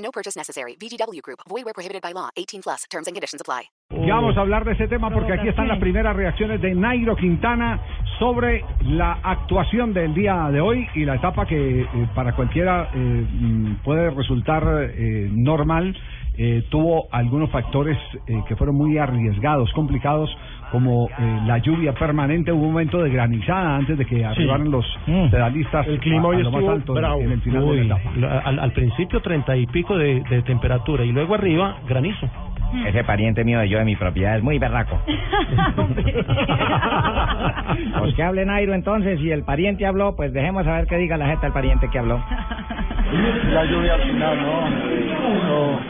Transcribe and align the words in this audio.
No 0.00 0.10
purchase 0.10 0.36
necessary. 0.36 0.76
VGW 0.76 1.22
Group. 1.22 1.40
Void 1.48 1.64
where 1.64 1.74
prohibited 1.74 2.02
by 2.02 2.12
law. 2.12 2.30
18 2.36 2.62
plus. 2.62 2.84
Terms 2.90 3.06
and 3.06 3.14
conditions 3.14 3.40
apply. 3.40 3.70
Ya 3.90 4.14
vamos 4.14 4.36
a 4.36 4.40
hablar 4.40 4.64
de 4.64 4.72
ese 4.72 4.86
tema 4.86 5.10
porque 5.10 5.32
aquí 5.32 5.48
están 5.48 5.66
las 5.66 5.78
primeras 5.80 6.14
reacciones 6.14 6.60
de 6.60 6.74
Nairo 6.74 7.16
Quintana 7.16 7.80
sobre 8.20 8.64
la 8.82 9.18
actuación 9.22 9.92
del 9.92 10.14
día 10.14 10.48
de 10.52 10.60
hoy 10.60 10.86
y 10.94 11.04
la 11.04 11.16
etapa 11.16 11.44
que 11.44 11.82
eh, 11.82 11.86
para 12.14 12.34
cualquiera 12.36 12.90
eh, 12.94 12.98
mm, 12.98 13.82
puede 13.82 14.10
resultar 14.10 14.62
eh, 14.94 15.28
normal. 15.32 15.96
Eh, 16.42 16.64
tuvo 16.70 17.04
algunos 17.12 17.50
factores 17.50 17.98
eh, 18.26 18.40
que 18.48 18.56
fueron 18.56 18.74
muy 18.76 18.96
arriesgados, 18.96 19.70
complicados, 19.74 20.34
como 20.72 21.08
eh, 21.18 21.38
la 21.46 21.58
lluvia 21.58 21.92
permanente. 21.92 22.50
Hubo 22.50 22.62
un 22.62 22.72
momento 22.72 23.02
de 23.02 23.10
granizada 23.10 23.76
antes 23.76 23.98
de 23.98 24.06
que 24.06 24.24
arribaran 24.24 24.70
los 24.70 24.86
pedalistas 25.30 25.86
El 25.86 25.98
clima 26.00 26.22
a- 26.22 26.26
hoy 26.28 26.36
a 26.36 26.40
lo 26.40 26.50
más 26.50 26.60
estuvo 26.60 26.70
alto 26.72 26.94
bravo. 26.94 27.20
en 27.20 27.32
el 27.32 27.40
final 27.42 27.62
de 27.64 27.70
Uy, 27.70 27.84
la 27.86 27.96
etapa. 27.96 28.10
la- 28.16 28.38
al, 28.38 28.58
al 28.58 28.72
principio 28.72 29.20
treinta 29.20 29.54
y 29.54 29.66
pico 29.66 29.98
de, 29.98 30.22
de 30.30 30.40
temperatura 30.42 31.04
y 31.04 31.12
luego 31.12 31.34
arriba 31.34 31.76
granizo. 31.86 32.26
Ese 32.86 33.02
pariente 33.02 33.42
mío 33.44 33.58
de 33.58 33.68
yo 33.68 33.78
de 33.78 33.84
mi 33.84 33.96
propiedad 33.96 34.36
es 34.36 34.42
muy 34.44 34.58
berraco. 34.58 34.96
Pues 37.98 38.14
que 38.14 38.22
hable 38.22 38.44
Nairo 38.46 38.74
entonces, 38.74 39.18
si 39.20 39.30
el 39.30 39.44
pariente 39.44 39.86
habló, 39.86 40.14
pues 40.16 40.32
dejemos 40.32 40.66
a 40.66 40.72
ver 40.76 40.86
qué 40.86 40.96
diga 40.96 41.16
la 41.16 41.26
gente 41.26 41.46
del 41.46 41.52
pariente 41.52 41.88
que 41.90 41.98
habló. 41.98 42.22
La 43.12 43.64
lluvia 43.64 43.94
al 43.94 44.02
final, 44.02 44.38
¿no? 44.40 44.68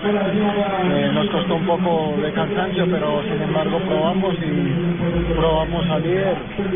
Eh, 0.03 1.11
nos 1.13 1.29
costó 1.29 1.57
un 1.57 1.67
poco 1.67 2.15
de 2.23 2.33
cansancio, 2.33 2.87
pero 2.91 3.23
sin 3.23 3.43
embargo 3.43 3.79
probamos 3.81 4.35
y 4.35 5.35
probamos 5.35 5.87
salir. 5.87 6.25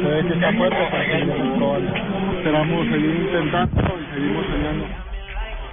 Puede 0.02 0.26
que 0.26 0.34
está 0.34 0.52
fuerte, 0.52 0.76
pero 0.90 1.04
seguimos 1.04 1.58
probando. 1.58 1.94
Esperamos 2.36 2.86
seguir 2.88 3.16
intentando 3.16 3.82
y 3.82 4.14
seguimos 4.14 4.46
soñando. 4.46 4.84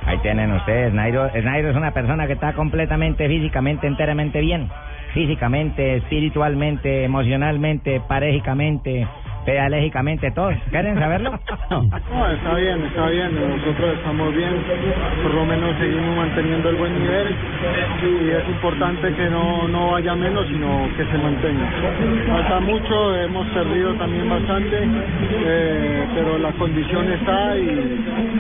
Ahí 0.05 0.17
tienen 0.19 0.51
ustedes, 0.53 0.93
Nairo, 0.93 1.29
Nairo 1.43 1.69
es 1.69 1.75
una 1.75 1.91
persona 1.91 2.25
que 2.25 2.33
está 2.33 2.53
completamente, 2.53 3.27
físicamente, 3.27 3.87
enteramente 3.87 4.41
bien. 4.41 4.69
Físicamente, 5.13 5.97
espiritualmente, 5.97 7.03
emocionalmente, 7.03 8.01
parejicamente, 8.07 9.05
pedagógicamente, 9.45 10.31
todo. 10.31 10.51
¿Quieren 10.69 10.97
saberlo? 10.97 11.31
No, 11.71 12.27
está 12.29 12.55
bien, 12.55 12.81
está 12.83 13.07
bien. 13.09 13.31
Nosotros 13.33 13.95
estamos 13.95 14.35
bien. 14.35 14.51
Por 15.23 15.33
lo 15.33 15.45
menos 15.45 15.75
seguimos 15.79 16.15
manteniendo 16.17 16.69
el 16.69 16.75
buen 16.75 16.99
nivel. 16.99 17.27
Y 18.03 18.29
es 18.29 18.47
importante 18.49 19.13
que 19.13 19.29
no, 19.29 19.67
no 19.69 19.91
vaya 19.91 20.15
menos, 20.15 20.45
sino 20.47 20.87
que 20.97 21.05
se 21.05 21.17
mantenga. 21.17 21.69
Falta 22.27 22.59
mucho, 22.59 23.15
hemos 23.17 23.47
perdido 23.47 23.93
también 23.95 24.29
bastante, 24.29 24.77
eh, 24.83 26.03
pero 26.13 26.37
la 26.39 26.51
condición 26.53 27.11
está 27.13 27.57
y, 27.57 27.61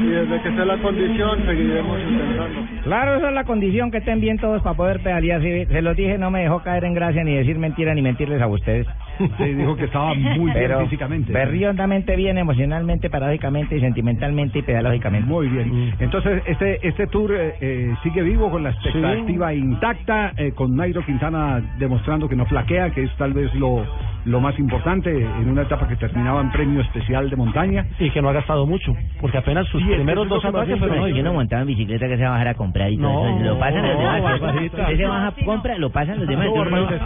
y 0.03 0.07
desde 0.07 0.41
que 0.41 0.49
esté 0.49 0.65
la 0.65 0.77
condición 0.77 1.45
seguiremos 1.45 1.99
intentando. 2.01 2.59
Claro, 2.83 3.15
esa 3.15 3.29
es 3.29 3.33
la 3.35 3.43
condición 3.45 3.91
que 3.91 3.97
estén 3.99 4.19
bien 4.19 4.37
todos 4.37 4.61
para 4.61 4.75
poder 4.75 4.99
pedalear. 5.01 5.41
Si 5.41 5.65
se 5.65 5.81
los 5.81 5.95
dije, 5.95 6.17
no 6.17 6.31
me 6.31 6.41
dejó 6.41 6.61
caer 6.61 6.83
en 6.83 6.93
gracia 6.93 7.23
ni 7.23 7.35
decir 7.35 7.57
mentira 7.57 7.93
ni 7.93 8.01
mentirles 8.01 8.41
a 8.41 8.47
ustedes. 8.47 8.87
Sí, 9.37 9.53
dijo 9.53 9.75
que 9.75 9.85
estaba 9.85 10.13
muy 10.13 10.51
bien 10.51 10.53
Pero 10.53 10.81
físicamente. 10.81 11.31
berriondamente 11.33 12.15
bien, 12.15 12.37
emocionalmente, 12.37 13.09
paradójicamente 13.09 13.77
y 13.77 13.79
sentimentalmente 13.79 14.59
y 14.59 14.61
pedagógicamente. 14.61 15.27
Muy 15.27 15.47
bien. 15.47 15.93
Entonces, 15.99 16.41
este 16.47 16.87
este 16.87 17.07
tour 17.07 17.31
eh, 17.33 17.55
eh, 17.61 17.95
sigue 18.03 18.21
vivo 18.23 18.49
con 18.49 18.63
la 18.63 18.71
expectativa 18.71 19.53
intacta, 19.53 20.33
eh, 20.37 20.51
con 20.53 20.75
Nairo 20.75 21.05
Quintana 21.05 21.61
demostrando 21.77 22.27
que 22.27 22.35
no 22.35 22.45
flaquea, 22.45 22.91
que 22.91 23.03
es 23.03 23.15
tal 23.17 23.33
vez 23.33 23.53
lo, 23.55 23.85
lo 24.25 24.39
más 24.39 24.57
importante 24.59 25.09
en 25.09 25.49
una 25.49 25.63
etapa 25.63 25.87
que 25.87 25.95
terminaba 25.95 26.41
en 26.41 26.51
premio 26.51 26.81
especial 26.81 27.29
de 27.29 27.35
montaña. 27.35 27.85
Y 27.99 28.09
que 28.11 28.21
no 28.21 28.29
ha 28.29 28.33
gastado 28.33 28.65
mucho, 28.65 28.95
porque 29.19 29.37
apenas 29.37 29.67
sus 29.67 29.81
primeros 29.83 30.27
dos 30.29 30.43
ataques 30.45 30.77
fueron 30.79 30.97
No, 30.97 31.03
hoy. 31.03 31.13
yo 31.13 31.23
no 31.23 31.33
montaba 31.33 31.61
en 31.63 31.67
bicicleta 31.69 32.07
que 32.07 32.17
se 32.17 32.23
va 32.23 32.29
a 32.29 32.31
bajar 32.33 32.47
a 32.49 32.53
comprar 32.55 32.91
y 32.91 32.97
todo 32.97 33.09
No, 33.11 33.37
eso. 33.37 33.45
Lo 33.53 33.59
pasan 33.59 33.81
los 33.87 33.93
no, 33.93 33.99
demás. 33.99 34.21
Barbarita. 34.41 34.81
Usted 34.83 34.97
se 34.97 35.05
baja 35.05 35.27
a 35.27 35.45
compra, 35.45 35.77
lo 35.77 35.89
pasan 35.89 36.19
los 36.19 36.27
demás. 36.27 36.47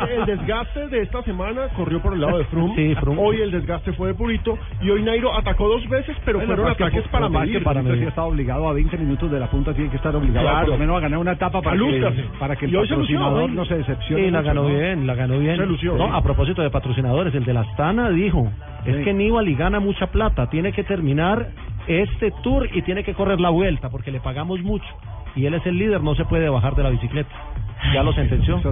El 0.10 0.26
desgaste 0.26 0.88
de 0.90 1.02
esta 1.04 1.22
semana 1.24 1.68
corrió 1.76 2.02
por 2.02 2.14
el 2.14 2.22
lado 2.22 2.38
de 2.38 2.46
Froome. 2.46 2.76
Sí, 2.76 2.96
Froome. 2.96 3.22
Hoy 3.22 3.42
el 3.42 3.52
desgaste 3.52 3.94
fue 3.94 4.10
de 4.10 4.14
Purito 4.16 4.58
y 4.82 4.90
hoy 4.90 5.04
Nairo 5.04 5.36
atacó 5.38 5.68
dos 5.68 5.88
veces, 5.90 6.16
pero 6.26 6.40
Bueno, 6.40 6.54
fueron 6.56 6.72
ataques 6.72 7.08
para 7.10 7.30
más 7.30 7.44
que 7.44 7.48
medir. 7.54 7.64
para 7.64 7.82
medir. 7.82 8.00
sí 8.02 8.06
está 8.08 8.24
obligado 8.24 8.68
a 8.68 8.74
20 8.74 8.98
minutos 8.98 9.32
de 9.32 9.40
la 9.40 9.48
punta, 9.48 9.74
tiene 9.74 9.90
que 9.90 9.98
estar 9.98 10.16
obligado 10.16 10.46
Claro. 10.48 10.60
por 10.62 10.70
lo 10.70 10.78
menos 10.78 10.98
a 10.98 11.00
ganar 11.02 11.20
una 11.20 11.32
etapa 11.34 11.62
para, 11.62 11.76
A 11.76 11.80
que, 11.80 12.24
para 12.40 12.56
que 12.56 12.66
el 12.66 12.72
patrocinador 12.74 13.50
no 13.50 13.66
se 13.66 13.78
decepcione. 13.78 14.26
Sí, 14.26 14.32
la 14.32 14.42
ganó 14.42 14.64
¿no? 14.64 14.70
bien, 14.70 15.08
la 15.08 15.16
ganó 15.16 15.40
bien. 15.40 15.58
Se 15.58 15.66
lució, 15.66 15.96
no, 15.98 16.06
sí. 16.06 16.12
a 16.14 16.22
propósito 16.22 16.62
de 16.62 16.70
el 17.06 17.46
de 17.46 17.54
la 17.54 17.62
Astana 17.62 18.10
dijo, 18.10 18.48
es 18.86 18.98
Sí. 18.98 19.04
que 19.04 19.14
Nibali 19.14 19.56
gana 19.56 19.80
mucha 19.80 20.08
plata, 20.08 20.50
tiene 20.50 20.72
que 20.72 20.84
terminar 20.84 21.48
este 21.88 22.32
tour 22.44 22.68
y 22.74 22.82
tiene 22.82 23.04
que 23.04 23.14
correr 23.14 23.40
la 23.40 23.50
vuelta 23.50 23.90
porque 23.90 24.12
le 24.12 24.20
pagamos 24.20 24.62
mucho. 24.62 24.86
Y 25.36 25.46
él 25.46 25.54
es 25.54 25.66
el 25.66 25.78
líder, 25.78 26.02
no 26.02 26.16
se 26.16 26.26
puede 26.26 26.48
bajar 26.50 26.76
de 26.76 26.84
la 26.84 26.90
bicicleta. 26.90 27.30
Ya 27.94 28.02
lo 28.04 28.14
sentenció. 28.14 28.58
Eso 28.58 28.72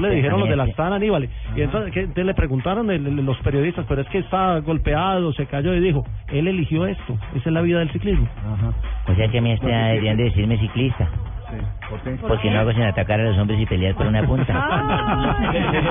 le 0.00 0.10
dijeron 0.10 0.40
los 0.40 0.48
de 0.48 0.56
la 0.56 0.64
Astana, 0.64 0.98
Nibali. 0.98 1.28
Y 1.56 1.60
entonces, 1.60 1.92
¿qué? 1.92 2.00
Entonces 2.00 2.24
le 2.26 2.34
preguntaron 2.34 2.90
el- 2.90 3.06
el- 3.06 3.24
los 3.24 3.36
periodistas, 3.38 3.84
pero 3.88 4.00
es 4.00 4.08
que 4.08 4.18
está 4.18 4.58
golpeado, 4.60 5.32
se 5.34 5.46
cayó 5.46 5.74
y 5.74 5.80
dijo, 5.80 6.04
él 6.28 6.48
eligió 6.48 6.86
esto, 6.86 7.16
esa 7.34 7.48
es 7.50 7.52
la 7.52 7.60
vida 7.60 7.78
del 7.80 7.90
ciclismo. 7.92 8.26
Ajá. 8.38 8.72
O 9.12 9.14
sea 9.14 9.28
que 9.28 9.38
a 9.38 9.42
mí 9.42 9.52
este 9.52 9.66
deberían 9.66 10.16
de 10.16 10.24
decirme 10.24 10.58
ciclista. 10.58 11.08
Sí. 11.50 11.56
¿Por 11.88 12.00
qué? 12.02 12.10
Porque 12.20 12.50
no 12.50 12.60
hago 12.60 12.72
sin 12.72 12.82
atacar 12.82 13.20
a 13.20 13.24
los 13.24 13.38
hombres 13.38 13.60
y 13.60 13.66
pelear 13.66 13.94
por 13.94 14.06
una 14.06 14.22
punta. 14.24 14.54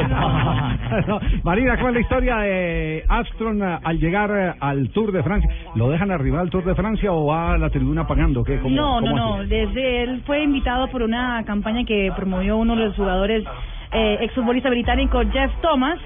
No, 1.08 1.20
Marina, 1.44 1.78
¿cuál 1.78 1.90
es 1.90 1.94
la 1.96 2.00
historia 2.02 2.38
de 2.38 3.04
Armstrong 3.08 3.62
eh, 3.62 3.78
al 3.84 4.00
llegar 4.00 4.56
al 4.60 4.90
Tour 4.90 5.12
de 5.12 5.24
Francia? 5.24 5.50
¿Lo 5.76 5.90
dejan 5.90 6.12
arribar 6.12 6.42
al 6.42 6.50
Tour 6.50 6.64
de 6.64 6.76
Francia 6.76 7.12
o 7.12 7.28
va 7.28 7.54
a 7.54 7.58
la 7.58 7.70
tribuna 7.70 8.08
pagando? 8.08 8.44
¿Qué? 8.44 8.60
¿Cómo- 8.60 8.76
No, 8.76 9.02
no, 9.02 9.08
cómo 9.12 9.18
no. 9.18 9.34
así? 9.36 9.50
Desde 9.50 10.04
él 10.04 10.22
fue 10.26 10.44
invitado 10.44 10.88
por 10.90 11.04
una 11.04 11.44
campaña 11.46 11.84
que 11.86 12.12
promovió 12.16 12.58
uno 12.58 12.76
de 12.76 12.86
los 12.88 12.96
jugadores 12.96 13.44
eh, 13.92 14.18
exfutbolista 14.22 14.70
británico 14.70 15.22
Jeff 15.32 15.52
Thomas, 15.62 16.00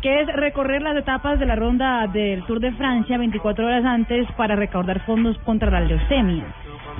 que 0.00 0.20
es 0.20 0.26
recorrer 0.28 0.82
las 0.82 0.96
etapas 0.96 1.38
de 1.38 1.46
la 1.46 1.56
ronda 1.56 2.06
del 2.06 2.42
Tour 2.44 2.60
de 2.60 2.72
Francia 2.72 3.18
24 3.18 3.66
horas 3.66 3.84
antes 3.84 4.26
para 4.36 4.56
recaudar 4.56 5.00
fondos 5.00 5.36
contra 5.38 5.70
la 5.70 5.80
leucemia. 5.80 6.44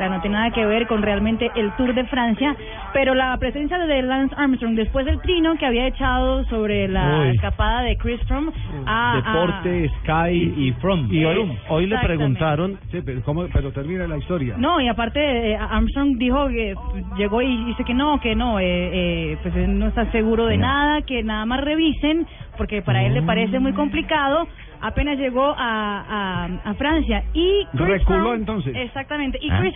Sea, 0.01 0.09
no 0.09 0.19
tiene 0.23 0.39
nada 0.39 0.51
que 0.51 0.65
ver 0.65 0.87
con 0.87 1.03
realmente 1.03 1.51
el 1.57 1.73
Tour 1.73 1.93
de 1.93 2.05
Francia, 2.07 2.57
pero 2.95 3.15
la 3.15 3.37
presencia 3.37 3.77
de 3.77 4.01
Lance 4.01 4.35
Armstrong 4.35 4.75
después 4.75 5.05
del 5.05 5.21
trino 5.21 5.57
que 5.59 5.67
había 5.67 5.87
echado 5.89 6.43
sobre 6.47 6.89
la 6.89 7.19
Uy. 7.21 7.35
escapada 7.37 7.83
de 7.83 7.99
Chris 7.99 8.19
Froome 8.27 8.51
a, 8.87 9.13
a- 9.13 9.17
Deporte, 9.17 9.91
Sky 10.01 10.55
y 10.57 10.73
From. 10.81 11.07
Y 11.13 11.23
hoy, 11.27 11.53
hoy 11.69 11.87
le 11.87 11.99
preguntaron 11.99 12.79
Sí, 12.91 13.03
pero, 13.05 13.21
¿cómo- 13.25 13.47
pero 13.53 13.73
termina 13.73 14.07
la 14.07 14.17
historia. 14.17 14.55
No, 14.57 14.81
y 14.81 14.89
aparte 14.89 15.21
eh, 15.53 15.57
Armstrong 15.59 16.17
dijo 16.17 16.49
que 16.49 16.75
llegó 17.19 17.43
y 17.43 17.65
dice 17.67 17.85
que 17.85 17.93
no, 17.93 18.19
que 18.21 18.35
no, 18.35 18.59
eh, 18.59 18.65
eh, 18.65 19.37
pues 19.43 19.55
él 19.55 19.79
no 19.79 19.89
está 19.89 20.11
seguro 20.13 20.47
de 20.47 20.57
nada, 20.57 21.03
que 21.03 21.23
nada 21.23 21.45
más 21.45 21.61
revisen, 21.61 22.27
porque 22.57 22.81
para 22.81 23.05
él 23.05 23.13
le 23.13 23.21
parece 23.23 23.59
muy 23.59 23.75
complicado. 23.75 24.49
Apenas 24.83 25.19
llegó 25.19 25.55
a, 25.57 26.45
a, 26.45 26.45
a 26.71 26.75
Francia 26.75 27.25
y 27.35 27.67
Chris 27.73 27.87
Reculó, 27.89 28.35
entonces. 28.35 28.75
Exactamente. 28.77 29.39
Y 29.43 29.51
Ah. 29.51 29.59
Chris 29.61 29.75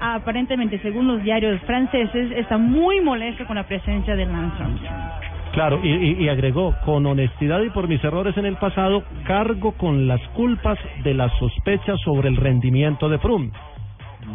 aparentemente, 0.00 0.78
según 0.80 1.06
los 1.08 1.22
diarios 1.22 1.60
franceses, 1.62 2.30
está 2.32 2.58
muy 2.58 3.00
molesto 3.00 3.46
con 3.46 3.56
la 3.56 3.62
presencia 3.64 4.14
de 4.14 4.26
Lance 4.26 4.62
Armstrong. 4.62 4.94
Claro, 5.52 5.80
y, 5.82 5.88
y- 5.88 6.24
y 6.24 6.28
agregó, 6.28 6.74
con 6.84 7.06
honestidad 7.06 7.62
y 7.62 7.70
por 7.70 7.88
mis 7.88 8.02
errores 8.04 8.36
en 8.36 8.44
el 8.44 8.56
pasado, 8.56 9.04
cargo 9.24 9.72
con 9.72 10.06
las 10.06 10.20
culpas 10.34 10.78
de 11.02 11.14
las 11.14 11.32
sospechas 11.38 11.98
sobre 12.04 12.28
el 12.28 12.36
rendimiento 12.36 13.08
de 13.08 13.18
Froome. 13.18 13.50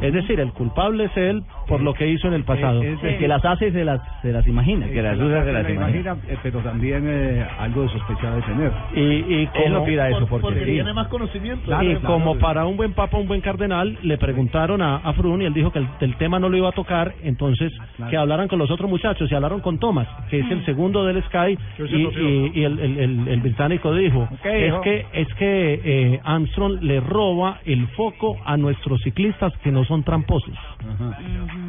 Es 0.01 0.13
decir, 0.13 0.39
el 0.39 0.51
culpable 0.53 1.03
es 1.05 1.17
él 1.17 1.43
por 1.67 1.81
lo 1.81 1.93
que 1.93 2.07
hizo 2.07 2.27
en 2.27 2.33
el 2.33 2.43
pasado. 2.43 2.81
Es 2.83 3.01
decir, 3.01 3.19
que 3.19 3.27
las 3.27 3.43
hace 3.45 3.67
y 3.67 3.71
se 3.71 3.85
las, 3.85 4.01
se 4.21 4.31
las 4.31 4.45
imagina. 4.47 4.87
Que 4.87 5.01
las 5.01 5.17
usa, 5.19 5.43
se 5.45 5.51
las 5.53 5.69
imagina, 5.69 6.15
eh, 6.27 6.37
pero 6.43 6.59
también 6.59 7.03
eh, 7.07 7.45
algo 7.59 7.83
de 7.83 7.89
sospecha 7.89 8.35
de 8.35 8.41
tener. 8.41 8.71
Y, 8.95 9.41
y 9.41 9.47
como, 9.47 9.85
Por- 10.27 10.41
porque 10.41 10.59
tiene 10.65 10.93
más 10.93 11.07
conocimiento. 11.07 11.65
Claro, 11.65 11.83
y 11.83 11.95
claro. 11.95 12.07
como 12.15 12.37
para 12.37 12.65
un 12.65 12.77
buen 12.77 12.93
papa, 12.93 13.17
un 13.17 13.27
buen 13.27 13.41
cardenal, 13.41 13.97
le 14.01 14.17
preguntaron 14.17 14.81
a, 14.81 14.97
a 14.97 15.13
Frun 15.13 15.41
y 15.41 15.45
él 15.45 15.53
dijo 15.53 15.71
que 15.71 15.79
el, 15.79 15.87
el 16.01 16.15
tema 16.17 16.39
no 16.39 16.49
lo 16.49 16.57
iba 16.57 16.69
a 16.69 16.73
tocar, 16.73 17.13
entonces 17.23 17.71
Claro. 17.95 18.09
que 18.11 18.17
hablaran 18.17 18.47
con 18.47 18.59
los 18.59 18.69
otros 18.71 18.89
muchachos 18.89 19.31
y 19.31 19.35
hablaron 19.35 19.61
con 19.61 19.77
Thomas, 19.79 20.07
que 20.29 20.39
es 20.39 20.51
el 20.51 20.65
segundo 20.65 21.05
del 21.05 21.21
Sky, 21.23 21.57
es 21.77 21.91
y, 21.91 21.95
el 21.95 22.03
socio. 22.05 22.21
y- 22.29 22.51
y 22.59 22.63
el, 22.63 22.79
el- 22.79 22.97
el- 22.99 23.27
el 23.27 23.39
británico 23.41 23.93
dijo, 23.93 24.27
¿Qué 24.43 24.67
es 24.67 24.73
que 24.81 25.05
es 25.13 25.27
que 25.35 25.81
eh, 25.83 26.19
Armstrong 26.23 26.81
le 26.81 26.99
roba 26.99 27.59
el 27.65 27.87
foco 27.89 28.37
a 28.45 28.57
nuestros 28.57 29.01
ciclistas 29.01 29.53
que 29.63 29.71
nos 29.71 29.87
son 29.87 30.03
tramposos. 30.03 30.55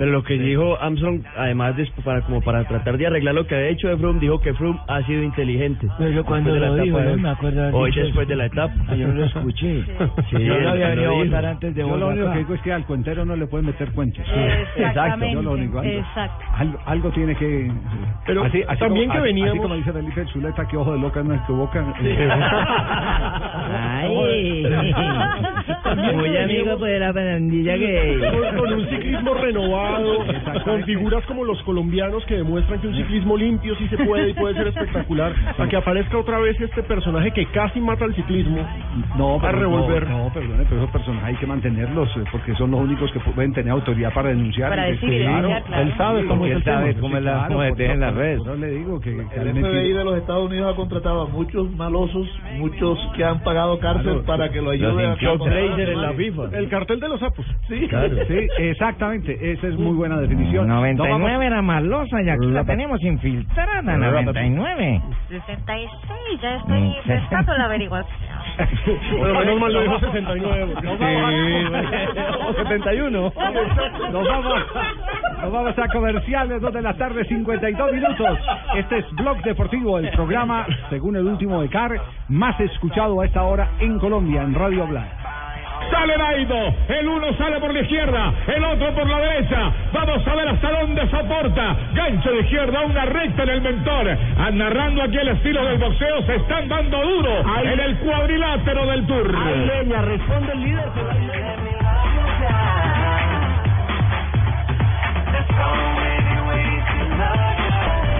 Pero 0.03 0.11
lo 0.15 0.25
que 0.25 0.35
dijo 0.37 0.77
Armstrong, 0.81 1.21
además 1.37 1.77
de, 1.77 1.87
para 2.05 2.23
como 2.23 2.41
para 2.41 2.65
tratar 2.65 2.99
de 2.99 3.07
arreglar 3.07 3.37
lo 3.37 3.47
que 3.47 3.55
había 3.55 3.69
hecho 3.69 3.87
de 3.87 3.97
Froome, 3.99 4.19
dijo 4.19 4.41
que 4.41 4.53
Froome 4.55 4.81
ha 4.89 5.01
sido 5.05 5.23
inteligente. 5.23 5.87
Pero 5.97 6.25
cuando 6.25 6.53
de 6.53 6.59
la 6.59 6.67
lo 6.71 6.75
dijo, 6.83 6.99
etapa 6.99 7.03
de 7.03 7.07
no 7.07 7.15
hoy. 7.15 7.21
me 7.23 7.29
acuerdo 7.31 7.63
haber 7.63 7.75
Hoy 7.75 7.91
dicho 7.91 8.01
después 8.01 8.25
eso. 8.25 8.31
de 8.31 8.37
la 8.37 8.47
etapa. 8.47 8.75
Ah, 8.89 8.95
yo 8.97 9.07
no 9.07 9.15
lo 9.15 9.25
escuché. 9.27 9.85
Sí, 9.85 10.33
yo 10.33 10.39
él 10.39 10.63
no 10.65 10.69
había 10.71 10.89
lo 10.89 10.91
venido 10.97 11.11
a 11.13 11.25
votar 11.25 11.47
antes 11.47 11.75
de 11.77 11.81
Yo 11.83 11.97
lo 11.97 12.09
único 12.09 12.33
que 12.33 12.39
digo 12.39 12.55
es 12.55 12.61
que 12.63 12.73
al 12.73 12.85
cuentero 12.85 13.25
no 13.25 13.37
le 13.37 13.47
pueden 13.47 13.67
meter 13.67 13.93
cuentos. 13.93 14.25
Exactamente, 14.77 15.35
Yo 15.35 15.43
lo 15.43 15.53
único, 15.53 15.79
algo, 15.79 15.91
exacto. 15.93 16.45
algo, 16.57 16.79
algo 16.85 17.11
tiene 17.11 17.37
que... 17.37 17.71
Pero 18.27 18.43
también 18.81 19.09
como, 19.09 19.13
que 19.13 19.19
así- 19.19 19.21
veníamos- 19.23 19.53
Así 19.53 19.61
como 19.63 19.75
dice 19.77 19.93
Felipe 19.93 20.25
Zuleta, 20.33 20.67
que 20.67 20.77
ojo 20.79 20.93
de 20.95 20.99
loca 20.99 21.23
no 21.23 21.35
es 21.35 21.47
tu 21.47 21.55
boca. 21.55 21.85
Ay. 22.01 22.17
Muy 26.79 26.79
amigo 26.79 26.79
pues, 26.79 26.93
de 26.93 26.99
la 27.01 27.13
pandilla 27.13 27.77
gay. 27.77 28.19
Con, 28.19 28.57
con 28.59 28.73
un 28.75 28.89
ciclismo 28.89 29.35
renovado, 29.35 30.19
con 30.65 30.83
figuras 30.85 31.25
como 31.27 31.45
los 31.45 31.63
colombianos 31.63 32.25
que 32.27 32.37
demuestran 32.37 32.81
que 32.81 32.89
un 32.89 32.97
ciclismo 32.97 33.37
limpio 33.37 33.75
sí 33.77 33.89
se 33.89 33.97
puede 33.99 34.31
y 34.31 34.35
puede 34.35 34.55
ser 34.55 34.69
espectacular, 34.69 35.33
a 35.59 35.67
que 35.69 35.77
aparezca 35.77 36.19
otra 36.19 36.39
vez 36.39 36.61
este 36.61 36.83
personaje 36.83 37.31
que 37.33 37.47
casi 37.47 37.81
mata 37.81 38.05
al 38.05 38.15
ciclismo 38.15 38.59
No, 39.17 39.37
a 39.37 39.41
pero 39.43 39.59
revolver. 39.59 40.09
No, 40.09 40.25
no, 40.25 40.33
perdone, 40.33 40.65
pero 40.69 40.81
esos 40.83 40.91
personajes 40.91 41.29
hay 41.29 41.37
que 41.37 41.47
mantenerlos 41.47 42.09
eh, 42.17 42.25
porque 42.31 42.55
son 42.55 42.71
los 42.71 42.81
únicos 42.81 43.11
que 43.13 43.21
pueden 43.21 43.53
tener 43.53 43.73
autoridad 43.73 44.13
para 44.13 44.31
denunciar. 44.31 44.71
Para 44.71 44.85
decir 44.87 45.23
claro, 45.23 45.49
claro. 45.67 45.83
Él 45.83 45.95
sabe 45.97 46.27
cómo 46.27 46.47
es 46.47 46.53
el 46.53 46.65
tema. 46.65 46.83
cómo 47.01 47.17
es 47.17 47.23
la- 47.25 47.33
claro, 47.33 47.49
cómo 47.49 47.63
en 47.65 48.01
las 48.01 48.15
redes. 48.15 48.41
eso 48.41 48.57
le 48.57 48.67
digo 48.71 49.01
que, 49.01 49.11
que 49.11 49.41
El 49.41 49.49
FBI 49.53 49.93
de 49.93 50.05
los 50.05 50.17
Estados 50.17 50.47
Unidos 50.51 50.73
ha 50.73 50.77
contratado 50.77 51.23
a 51.23 51.27
muchos 51.27 51.71
malosos, 51.77 52.29
muchos 52.59 52.99
que 53.17 53.25
han 53.25 53.41
pagado 53.43 53.79
cárcel 53.79 54.03
Claro, 54.03 54.25
para 54.25 54.51
que 54.51 54.61
lo 54.61 54.71
ayuden 54.71 55.11
a 55.11 55.17
Fraser 55.17 55.89
en 55.91 56.01
la. 56.03 56.13
FIFA. 56.13 56.43
El 56.63 56.69
cartel 56.69 57.01
de 57.01 57.09
los 57.09 57.21
sapos. 57.21 57.45
Sí. 57.69 57.89
Sí, 58.29 58.49
exactamente, 58.59 59.53
esa 59.53 59.67
es 59.69 59.77
muy 59.77 59.95
buena 59.97 60.19
definición. 60.19 60.67
99 60.69 61.47
era 61.47 61.63
malosa 61.63 62.23
y 62.23 62.29
aquí 62.29 62.47
la 62.47 62.65
tenemos 62.65 63.03
infiltrada, 63.03 63.83
99. 63.97 65.03
66, 65.29 65.91
ya 66.43 66.57
estoy 66.57 66.95
prestando 67.05 67.57
la 67.57 67.65
averiguación. 67.67 68.33
Bueno, 69.19 69.39
menos 69.41 69.61
mal 69.61 69.73
lo 69.73 69.81
dijo 69.83 69.99
69. 70.01 70.75
porque- 70.75 70.89
O 72.49 72.55
71. 72.55 73.33
Nos 74.13 74.29
vamos, 74.29 74.63
nos 75.43 75.53
vamos 75.53 75.79
a 75.79 75.89
comerciales, 75.89 76.61
2 76.61 76.73
de 76.73 76.83
la 76.83 76.95
tarde, 76.95 77.25
52 77.25 77.93
minutos. 77.93 78.39
Este 78.77 78.99
es 78.99 79.11
Blog 79.13 79.43
Deportivo, 79.43 79.99
el 79.99 80.11
programa, 80.11 80.67
según 80.91 81.17
el 81.17 81.27
último 81.27 81.61
de 81.63 81.69
CAR, 81.69 82.01
más 82.29 82.59
escuchado 82.61 83.21
a 83.21 83.27
esta 83.27 83.43
hora 83.43 83.69
en 83.81 83.99
Colombia, 83.99 84.43
en 84.43 84.55
Radio 84.55 84.87
Blanc. 84.87 85.09
Sale 86.03 86.17
el 86.89 87.07
uno 87.07 87.33
sale 87.39 87.61
por 87.61 87.73
la 87.73 87.81
izquierda, 87.81 88.35
el 88.49 88.65
otro 88.65 88.93
por 88.93 89.09
la 89.09 89.19
derecha. 89.19 89.71
Vamos 89.93 90.27
a 90.27 90.35
ver 90.35 90.49
hasta 90.49 90.81
dónde 90.81 91.09
soporta. 91.09 91.77
Gancho 91.95 92.29
de 92.33 92.41
izquierda, 92.41 92.81
una 92.81 93.05
recta 93.05 93.45
en 93.45 93.49
el 93.51 93.61
mentor. 93.61 94.19
Ah, 94.37 94.51
Narrando 94.51 95.05
aquí 95.05 95.17
el 95.17 95.29
estilo 95.29 95.65
del 95.65 95.79
boxeo, 95.79 96.23
se 96.23 96.35
están 96.35 96.69
dando 96.69 97.01
duro 97.01 97.45
en 97.63 97.79
el 97.79 97.99
cuadrilátero 97.99 98.85
del 98.87 99.07
Tour. 99.07 99.33
leña, 99.33 100.03
responde 100.03 100.53
el 100.53 100.61
líder. 100.65 100.83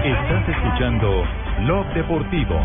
Estás 0.05 0.49
escuchando 0.49 1.25
Blog 1.65 1.85
Deportivo. 1.93 2.61